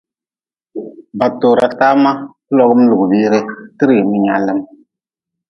Ba 1.17 1.27
tora 1.39 1.67
tama, 1.79 2.11
bi 2.23 2.51
logm 2.57 2.79
lugʼbire, 2.89 3.39
ti 3.77 3.83
rim 3.89 4.09
nyaalm. 4.23 4.59